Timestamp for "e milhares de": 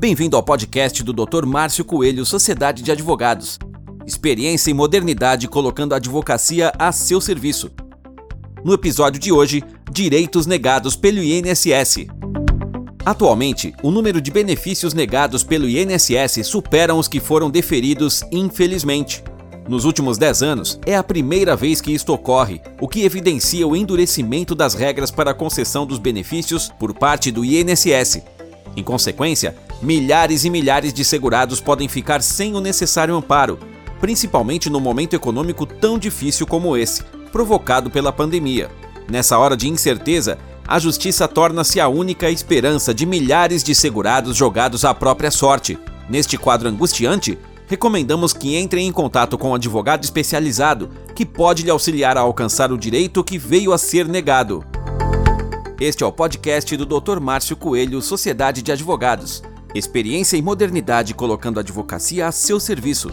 30.44-31.04